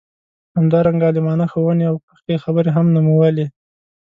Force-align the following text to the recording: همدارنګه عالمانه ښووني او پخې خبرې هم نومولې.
همدارنګه 0.57 1.05
عالمانه 1.09 1.45
ښووني 1.51 1.85
او 1.91 1.95
پخې 2.05 2.35
خبرې 2.43 2.69
هم 2.77 2.85
نومولې. 2.95 3.45